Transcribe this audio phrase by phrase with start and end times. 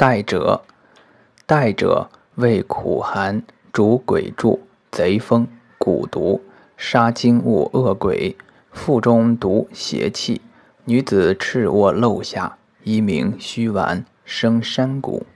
[0.00, 0.62] 代者，
[1.44, 4.58] 代者为苦寒、主鬼柱、
[4.90, 5.46] 贼风、
[5.78, 6.42] 蛊毒、
[6.78, 8.34] 杀精物、恶鬼，
[8.72, 10.40] 腹中毒邪气。
[10.86, 15.26] 女子赤卧漏下，一名虚丸，生山谷。